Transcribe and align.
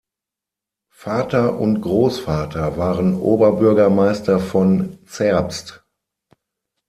Vater 0.95 1.59
und 1.59 1.81
Großvater 1.81 2.75
waren 2.75 3.19
Oberbürgermeister 3.19 4.39
von 4.39 4.97
Zerbst. 5.05 5.85